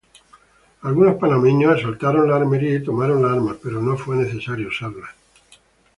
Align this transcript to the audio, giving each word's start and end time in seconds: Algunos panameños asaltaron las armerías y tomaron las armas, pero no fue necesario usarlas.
Algunos 0.81 1.17
panameños 1.17 1.77
asaltaron 1.77 2.27
las 2.27 2.41
armerías 2.41 2.81
y 2.81 2.85
tomaron 2.85 3.21
las 3.21 3.33
armas, 3.33 3.57
pero 3.61 3.83
no 3.83 3.95
fue 3.99 4.15
necesario 4.15 4.69
usarlas. 4.69 5.11